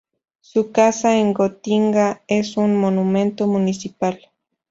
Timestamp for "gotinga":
1.31-2.23